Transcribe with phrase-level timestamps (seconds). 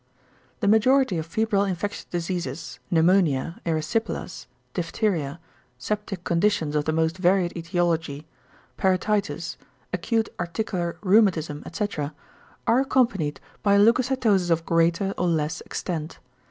[0.61, 5.39] The majority of febrile infectious diseases, pneumonia, erysipelas, diphtheria,
[5.77, 8.25] septic conditions of the most varied ætiology,
[8.79, 9.57] parotitis,
[9.93, 12.15] acute articular rheumatism, etc.
[12.65, 16.17] are accompanied by a leucocytosis of greater or less extent.